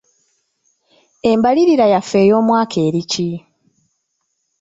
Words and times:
Embalirira 1.31 1.85
yaffe 1.93 2.17
ey'omwaka 2.23 2.77
eri 2.87 3.03
ki? 3.11 3.29